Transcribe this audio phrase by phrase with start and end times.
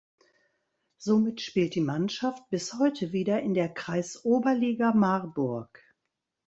[0.97, 5.93] Somit spielt die Mannschaft bis heute wieder in der "Kreisoberliga Marburg".